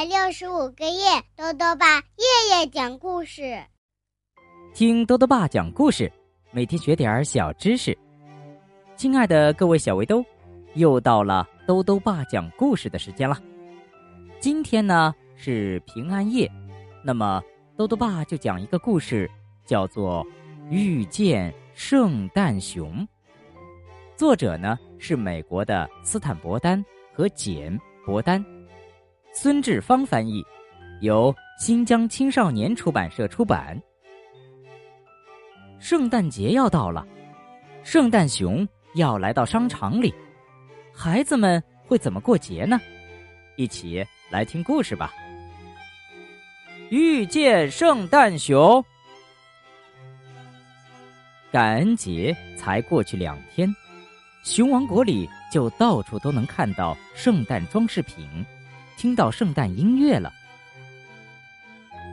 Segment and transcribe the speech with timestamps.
[0.00, 3.62] 百六十五个夜，豆豆爸夜夜讲故事，
[4.72, 6.10] 听豆豆爸讲故事，
[6.52, 7.94] 每天学点小知识。
[8.96, 10.24] 亲爱的各位小围兜，
[10.72, 13.36] 又到了豆豆爸讲故事的时间了。
[14.38, 16.50] 今天呢是平安夜，
[17.04, 17.42] 那么
[17.76, 19.30] 豆豆爸就讲一个故事，
[19.66, 20.24] 叫做
[20.70, 23.06] 《遇见圣诞熊》。
[24.16, 28.42] 作者呢是美国的斯坦伯丹和简伯丹。
[29.32, 30.44] 孙志芳翻译，
[31.00, 33.80] 由新疆青少年出版社出版。
[35.78, 37.06] 圣诞节要到了，
[37.84, 40.12] 圣诞熊要来到商场里，
[40.92, 42.80] 孩子们会怎么过节呢？
[43.56, 45.12] 一起来听故事吧。
[46.90, 48.84] 遇见圣诞熊，
[51.52, 53.72] 感恩节才过去两天，
[54.42, 58.44] 熊王国里就到处都能看到圣诞装饰品。
[59.00, 60.30] 听到圣诞音乐了，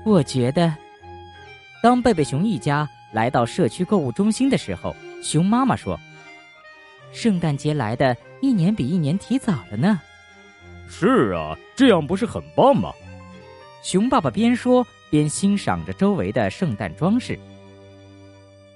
[0.05, 0.73] 我觉得，
[1.83, 5.99] 当贝贝熊一家来到社区购物中心的时候，熊妈妈说
[7.11, 9.99] ：“圣诞节来的一年比一年提早了呢。”
[10.88, 12.93] 是啊，这样不是很棒吗？
[13.83, 17.38] 熊爸爸边说边欣赏着周围的圣诞装饰。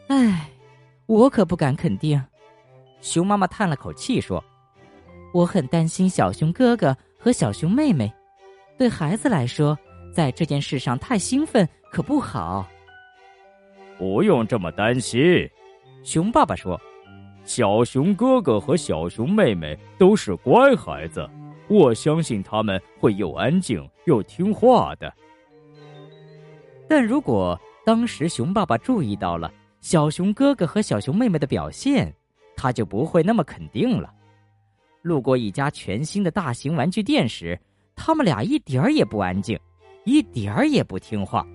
[0.09, 0.49] 唉，
[1.05, 2.21] 我可不敢肯定。
[2.99, 4.43] 熊妈妈叹了口气说
[5.33, 6.93] ：“我很担心小熊哥哥。”
[7.23, 8.11] 和小熊妹妹，
[8.79, 9.77] 对孩子来说，
[10.11, 12.67] 在这件事上太兴奋可不好。
[13.95, 15.47] 不用这么担心，
[16.03, 16.81] 熊爸爸说
[17.45, 21.29] ：“小熊哥哥和小熊妹妹都是乖孩子，
[21.67, 25.13] 我相信他们会又安静又听话的。”
[26.89, 32.11] 但如果当时熊爸爸注意到了小熊哥哥和小熊妹妹的表现，
[32.55, 34.11] 他就不会那么肯定了。
[35.01, 37.59] 路过一家全新的大型玩具店时，
[37.95, 39.59] 他们俩一点儿也不安静，
[40.05, 41.45] 一点儿也不听话。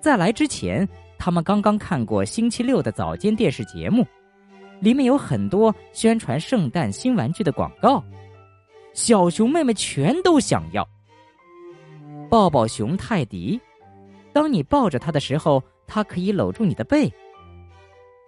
[0.00, 4.06] 在来之前，他们刚刚看过星期六的早间电视节目，
[4.80, 8.02] 里面有很多宣传圣诞新玩具的广告。
[8.92, 10.88] 小熊妹妹全都想要。
[12.28, 13.60] 抱抱熊泰迪，
[14.32, 17.12] 当你抱着它的时候，它可以搂住你的背。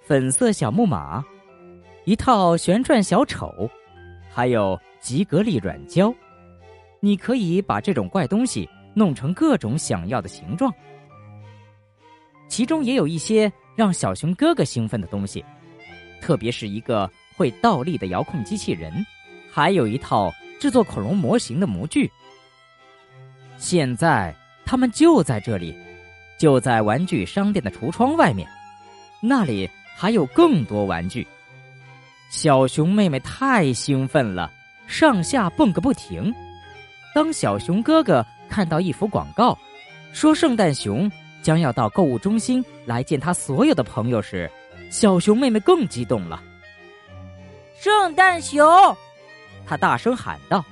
[0.03, 1.25] 粉色小木马。
[2.05, 3.71] 一套旋转小丑，
[4.29, 6.13] 还有吉格力软胶，
[7.01, 10.73] 你可以把这种怪东西弄成各种想要的形状。
[12.49, 15.45] 其中也有一些让小熊哥哥兴奋的东西，
[16.21, 18.93] 特别是一个会倒立的遥控机器人，
[19.51, 22.11] 还有一套制作恐龙模型的模具。
[23.59, 24.35] 现在
[24.67, 25.73] 他们就在这里，
[26.37, 28.49] 就在玩具商店的橱窗外面，
[29.23, 31.25] 那里还有更多玩具。
[32.33, 34.51] 小熊妹妹太兴奋了，
[34.87, 36.35] 上下蹦个不停。
[37.15, 39.57] 当小熊哥哥看到一幅广告，
[40.15, 41.13] 说圣诞熊
[41.43, 44.51] 将要到购物中心来见他所有的朋友时，
[44.91, 46.43] 小熊妹妹更激动了。
[47.79, 48.67] 圣诞熊，
[49.67, 50.65] 他大声喊道：“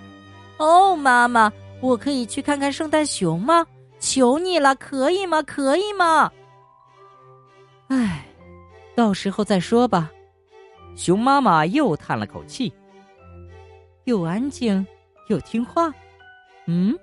[0.57, 3.67] 哦，妈妈，我可以去看看圣诞熊吗？
[3.99, 5.43] 求你了，可以吗？
[5.43, 6.33] 可以吗？”
[7.89, 8.25] 唉，
[8.95, 10.11] 到时候再说吧。
[11.01, 12.71] 熊妈妈又叹了口气，
[14.05, 14.87] 又安静
[15.29, 15.91] 又听话。
[16.67, 16.95] 嗯，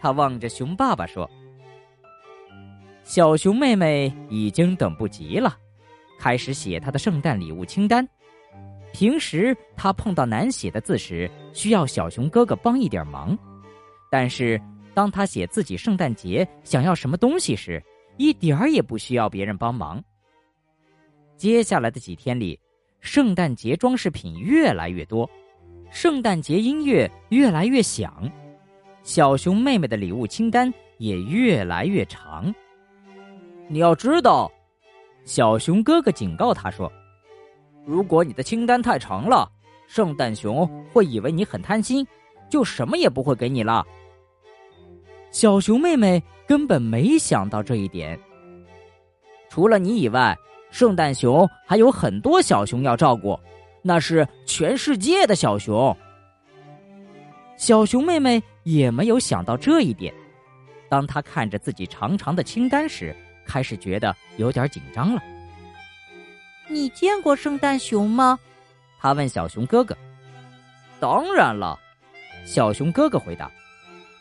[0.00, 1.30] 她望着熊爸爸说
[3.04, 5.54] ：“小熊妹妹已经等不及了，
[6.18, 8.08] 开始写她的圣诞礼物清单。
[8.94, 13.38] 平时她碰到难写的字时，需要小熊哥哥帮一点忙，
[14.10, 14.58] 但是
[14.94, 17.84] 当她写自己圣诞节想要什么东西时，
[18.16, 20.02] 一点儿也不需要别人帮忙。
[21.36, 22.58] 接下来的几天里。”
[23.02, 25.28] 圣诞节装饰品越来越多，
[25.90, 28.30] 圣诞节音乐越来越响，
[29.02, 32.54] 小熊妹妹的礼物清单也越来越长。
[33.66, 34.50] 你要知道，
[35.24, 36.90] 小熊哥哥警告他说
[37.84, 39.50] ：“如果你的清单太长了，
[39.88, 42.06] 圣诞熊会以为你很贪心，
[42.48, 43.84] 就什么也不会给你了。”
[45.32, 48.16] 小熊妹妹根本没想到这一点。
[49.50, 50.38] 除了你以外。
[50.72, 53.38] 圣诞熊还有很多小熊要照顾，
[53.82, 55.94] 那是全世界的小熊。
[57.58, 60.12] 小熊妹妹也没有想到这一点，
[60.88, 63.14] 当她看着自己长长的清单时，
[63.46, 65.22] 开始觉得有点紧张了。
[66.68, 68.38] 你见过圣诞熊吗？
[68.98, 69.94] 他问小熊哥哥。
[70.98, 71.78] 当然了，
[72.46, 73.50] 小熊哥哥回答。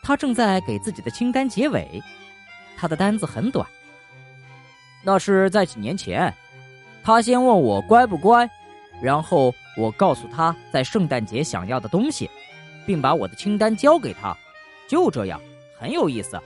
[0.03, 2.01] 他正在给自己的清单结尾，
[2.75, 3.65] 他的单子很短。
[5.03, 6.33] 那是在几年前。
[7.03, 8.49] 他先问我乖不乖，
[9.01, 12.29] 然后我告诉他在圣诞节想要的东西，
[12.85, 14.37] 并把我的清单交给他，
[14.87, 15.41] 就这样，
[15.79, 16.39] 很有意思。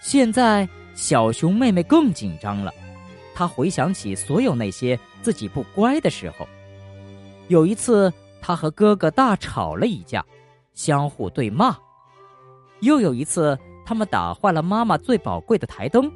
[0.00, 2.72] 现在小熊妹妹更紧张了，
[3.34, 6.46] 她回想起所有那些自己不乖的时候。
[7.48, 10.24] 有一次，她和哥哥大吵了一架，
[10.74, 11.74] 相互对骂；
[12.80, 16.08] 又有一次，他们打坏了妈妈最宝贵的台灯，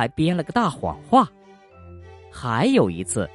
[0.00, 1.26] 还编了个大谎话；
[2.32, 3.28] 还有一次，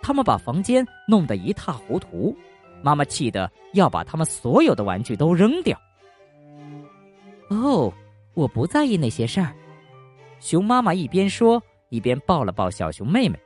[0.00, 2.32] 他们把房间弄得一塌糊涂，
[2.84, 5.76] 妈妈气得要把他们所有的玩具都扔掉。
[7.48, 7.92] 哦。
[8.34, 9.54] 我不在意那些事儿，
[10.40, 13.38] 熊妈妈一边说一边抱了抱小熊妹妹。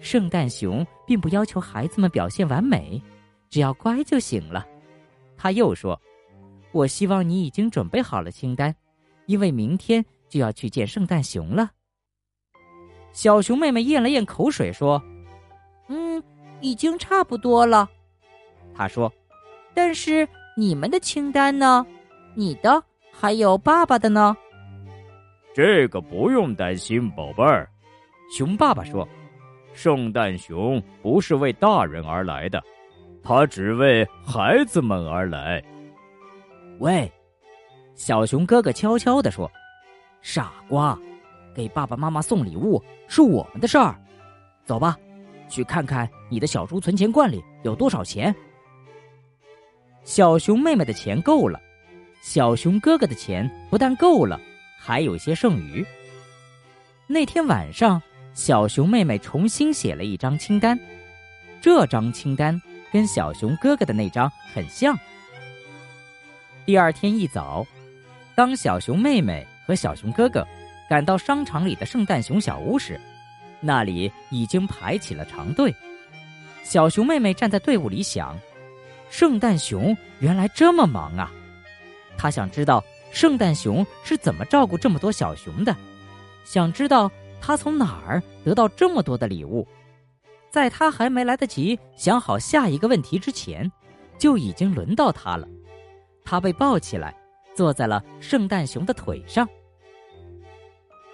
[0.00, 3.00] 圣诞熊并不要求孩子们表现完美，
[3.50, 4.64] 只要乖就行了。
[5.36, 6.00] 他又说
[6.70, 8.72] ：“我希望你已经准备好了清单，
[9.26, 11.70] 因为明天就要去见圣诞熊了。”
[13.12, 15.02] 小熊妹妹咽了咽口水说
[15.88, 16.22] ：“嗯，
[16.60, 17.88] 已经差不多了。”
[18.74, 19.12] 她说
[19.74, 21.86] ：“但是你们的清单呢？
[22.34, 22.82] 你的？”
[23.20, 24.36] 还有爸爸的呢，
[25.52, 27.68] 这个不用担心，宝贝儿。
[28.30, 29.08] 熊爸爸说
[29.74, 32.62] ：“圣诞熊不是为大人而来的，
[33.20, 35.60] 他只为孩子们而来。”
[36.78, 37.10] 喂，
[37.96, 39.50] 小熊哥哥悄悄地说
[40.30, 40.96] ：“傻瓜，
[41.54, 43.98] 给爸爸妈妈送礼物是我们的事儿。
[44.66, 44.94] 走吧，
[45.48, 48.34] 去看看你的小猪存钱罐里有多少钱。”
[50.04, 51.58] 小熊妹妹的钱够了。
[52.20, 54.38] 小熊哥哥的钱不但够了，
[54.78, 55.82] 还有些剩余。
[57.06, 58.02] 那天晚上，
[58.34, 60.78] 小熊妹妹重新写了一张清单，
[61.58, 62.60] 这张清单
[62.92, 64.94] 跟小熊哥哥的那张很像。
[66.66, 67.66] 第二天一早，
[68.34, 70.42] 当小熊妹妹和小熊哥哥
[70.88, 72.98] 赶到商场里的圣诞熊小屋时，
[73.60, 75.74] 那里已经排起了长队。
[76.64, 78.34] 小熊妹妹站在队伍里想：
[79.10, 81.30] 圣诞熊原来这么忙啊！
[82.16, 82.82] 她想知道
[83.12, 85.76] 圣诞熊是怎么照顾这么多小熊的，
[86.44, 89.68] 想知道他从哪儿得到这么多的礼物。
[90.50, 93.70] 在他还没来得及想好下一个问题之前，
[94.16, 95.46] 就已经轮到他了。
[96.24, 97.14] 他被抱起来，
[97.54, 99.46] 坐在了圣诞熊的腿上。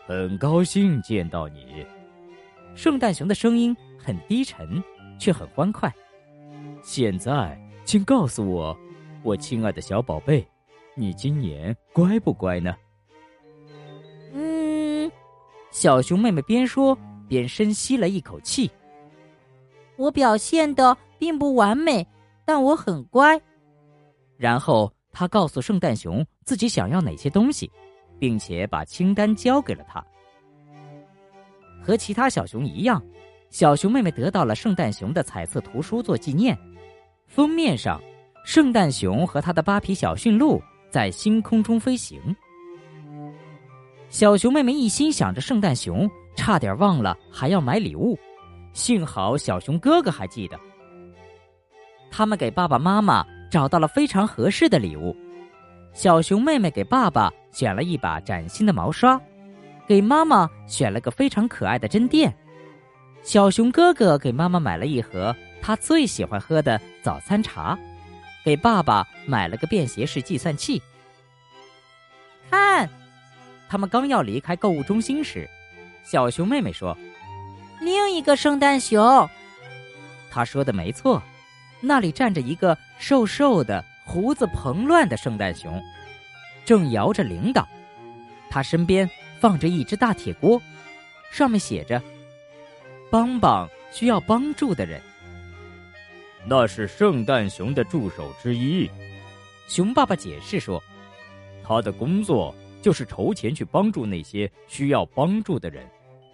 [0.07, 1.85] 很高兴见到你，
[2.75, 4.83] 圣诞熊的声音很低沉，
[5.19, 5.91] 却很欢快。
[6.83, 8.77] 现在，请告诉我，
[9.23, 10.47] 我亲爱的小宝贝。
[10.95, 12.77] 你今年乖不乖呢？
[14.35, 15.11] 嗯，
[15.71, 16.97] 小熊妹妹边说
[17.27, 18.71] 边深吸了一口气。
[19.97, 22.07] 我表现的并不完美，
[22.45, 23.41] 但我很乖。
[24.37, 27.73] 然后她告诉圣诞熊自己想要哪些东西，
[28.19, 30.05] 并且把清单交给了他。
[31.83, 33.03] 和其他小熊一样，
[33.51, 36.59] 小熊妹妹得到了圣诞熊的彩色图书做纪念。
[37.27, 38.01] 封面上，
[38.45, 40.63] 圣诞熊和他的八匹小驯鹿。
[40.91, 42.21] 在星空中飞行，
[44.09, 48.17] 小熊妹妹一心想着圣诞熊，差点忘了还要买礼物。
[48.73, 50.57] 幸好小熊哥哥还记得，
[52.13, 55.17] 他们给爸爸妈妈找到了非常合适的礼物。
[55.93, 59.19] 小熊妹妹给爸爸选了一把崭新的毛刷，
[59.89, 62.35] 给妈妈选了个非常可爱的针垫。
[63.23, 67.79] 小熊哥哥给妈妈买了一盒他最喜欢喝的早餐茶。
[68.45, 70.83] 给爸爸买了个便携式计算器。
[72.51, 72.87] 看，
[73.71, 75.49] 他们刚要离开购物中心时，
[76.03, 76.95] 小熊妹妹说
[77.81, 79.27] ：“另一个圣诞熊。”
[80.31, 81.23] 她说的没错，
[81.81, 85.83] 那里站着一个瘦瘦的、胡子蓬乱的圣诞熊，
[86.65, 87.65] 正摇着铃铛。
[88.51, 89.09] 他身边
[89.41, 90.61] 放着一只大铁锅，
[91.31, 92.01] 上面写着
[93.11, 95.01] ：“帮帮需要帮助的人。”
[96.47, 98.89] 那是圣诞熊的助手之一，
[99.67, 100.83] 熊爸爸解释说，
[101.63, 105.89] 他的工作就是筹钱去帮助那些需要帮助的人，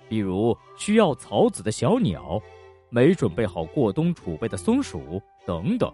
[0.08, 2.42] 比如需要草籽的小鸟，
[2.88, 5.92] 没准备好过冬储备的松鼠等等。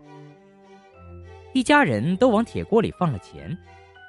[1.53, 3.57] 一家人都往铁锅里放了钱，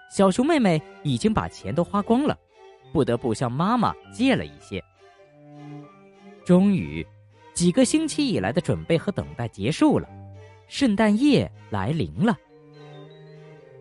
[0.09, 2.37] 小熊妹妹已经把钱都花光了，
[2.91, 4.83] 不得不向妈妈借了一些。
[6.45, 7.05] 终于。
[7.53, 10.07] 几个星期以来的准备和等待结束了，
[10.67, 12.37] 圣诞夜来临了。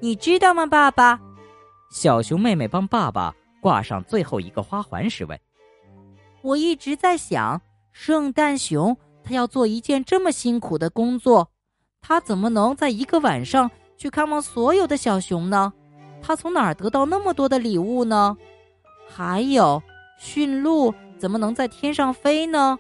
[0.01, 1.21] 你知道吗，爸爸？
[1.91, 5.39] 小熊妹妹帮爸爸挂上最后一个花环时问
[6.41, 7.61] ：“我一直在想，
[7.93, 11.51] 圣诞熊他要做一件这么辛苦的工作，
[12.01, 15.71] 他怎么能在一个晚上去看望所有的小熊呢？
[16.23, 18.37] 他从哪儿得到那么多的礼物呢？
[19.09, 19.83] 还有，
[20.19, 22.79] 驯鹿怎么能在天上飞呢？”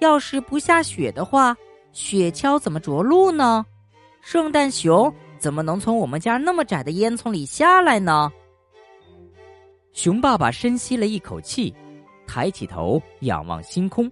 [0.00, 1.56] 要是不下雪的话，
[1.92, 3.64] 雪橇怎么着陆呢？
[4.20, 8.32] 圣诞熊怎么能从我们家那么窄的烟囱里下来呢？
[9.92, 11.72] 熊爸爸深吸了一口气，
[12.26, 14.10] 抬起头仰望星空。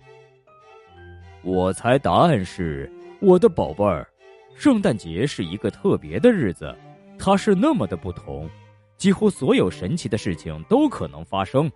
[1.42, 2.88] 我猜答案是
[3.20, 4.06] 我的宝贝儿，
[4.54, 6.72] 圣诞节是一个特别的日子，
[7.22, 8.48] 它是那么的不同，
[8.96, 11.70] 几乎所有神奇的事情都可能发生，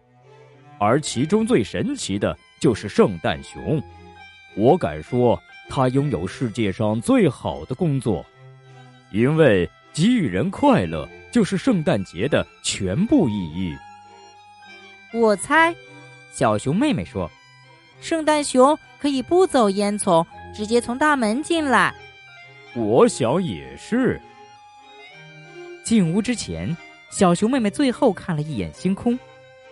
[0.79, 3.81] 而其中最神奇的就是圣诞熊。
[4.57, 8.25] 我敢说，它拥有世界上最好的工作，
[9.13, 13.77] 因为给予人快乐就是圣诞节的全部意义。
[15.13, 15.75] 我猜，
[16.33, 17.31] 小熊妹妹说。
[18.01, 21.95] 圣诞熊可以不走烟囱，直接从大门进来。
[22.75, 24.21] 我想也是。
[25.85, 26.75] 进屋之前，
[27.11, 29.17] 小熊妹妹最后看了一眼星空，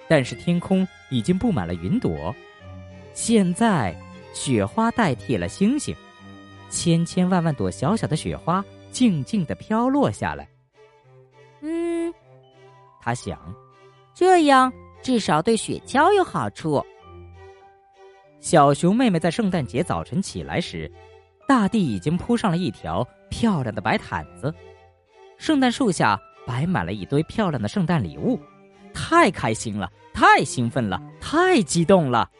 [0.06, 2.32] 但是天空已经布满了云朵。
[3.14, 3.96] 现在，
[4.34, 5.96] 雪花代替了星星，
[6.68, 10.46] 千千万万朵小小的雪花静静的飘落下来。
[11.62, 12.12] 嗯，
[13.00, 13.38] 他想，
[14.14, 14.70] 这样
[15.02, 16.84] 至少对雪橇有好处。
[18.38, 20.92] 小熊妹妹在圣诞节早晨起来时，
[21.48, 24.52] 大地已经铺上了一条漂亮的白毯子，
[25.42, 28.38] 圣诞树下摆满了一堆漂亮的圣诞礼物，
[28.94, 32.30] 太开心了，太兴奋了，太激动了！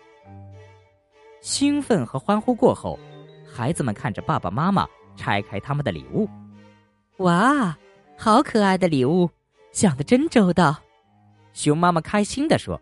[1.41, 2.97] 兴奋和欢呼过后，
[3.45, 6.29] 孩子们看着爸爸妈妈拆开他们的礼物，
[7.17, 7.77] 哇，
[8.17, 9.29] 好可爱的礼物，
[9.73, 10.77] 想的真周到！
[11.53, 12.81] 熊妈妈开心地说：“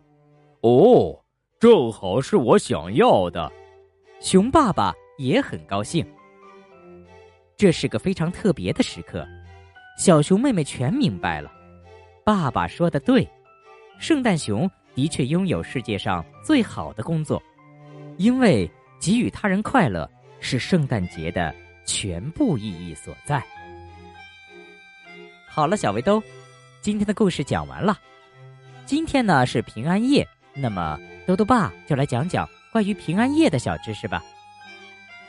[0.61, 1.17] 哦。”
[1.59, 3.51] 正好是我想要的，
[4.19, 6.05] 熊爸爸也很高兴。
[7.57, 9.27] 这是个非常特别的时刻，
[10.01, 11.51] 小熊妹妹全明白了。
[12.25, 13.29] 爸爸说的对，
[13.99, 17.39] 圣诞熊的确拥有世界上最好的工作，
[18.17, 18.67] 因为
[18.99, 21.53] 给予他人快乐是圣诞节的
[21.85, 23.43] 全部意义所在。
[25.47, 26.19] 好了，小围兜，
[26.81, 27.95] 今天的故事讲完了。
[28.87, 30.99] 今天呢是平安夜，那么。
[31.27, 34.23] 兜兜爸就来讲讲关于平安夜的小知识吧。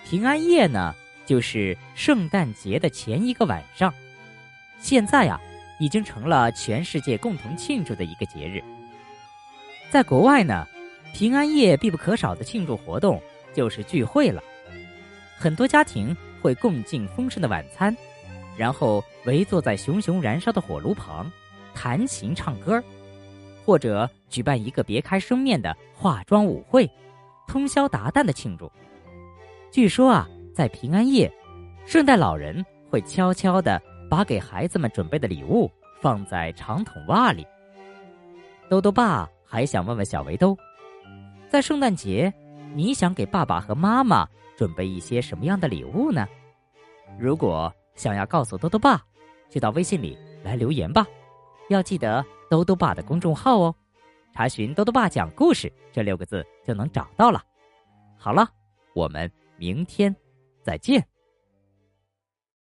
[0.08, 0.94] 平安夜呢，
[1.26, 3.92] 就是圣诞节的前一个晚上。
[4.82, 5.40] 现在呀，
[5.78, 8.60] 已经成了全世界共同庆祝的一个节日。
[9.90, 10.66] 在国外呢，
[11.14, 13.22] 平安夜必不可少的庆祝活动
[13.54, 14.42] 就是聚会了。
[15.38, 17.96] 很多家庭会共进丰盛的晚餐，
[18.56, 21.30] 然后围坐在熊熊燃烧的火炉旁，
[21.72, 22.82] 弹琴唱歌。
[23.64, 26.90] 或者举办一个别开生面的化妆舞会，
[27.46, 28.70] 通宵达旦的庆祝。
[29.70, 31.32] 据说啊，在平安夜，
[31.86, 33.80] 圣诞老人会悄悄的
[34.12, 37.47] 把给孩子们准备的礼物放在长筒袜里。
[38.69, 40.54] 兜兜爸还想问问小围兜，
[41.49, 42.31] 在圣诞节，
[42.75, 46.28] 你想给爸爸和妈妈准备一些什么样的礼物呢？
[47.19, 49.02] 如果想要告诉兜兜爸，
[49.49, 51.07] 就到微信里来留言吧。
[51.71, 53.75] 要记得兜兜爸的公众号哦，
[54.35, 57.42] 查询“兜兜爸讲故事”这六个字就能找到了。
[58.19, 58.47] 好了，
[58.95, 60.14] 我们明天
[60.62, 61.02] 再见。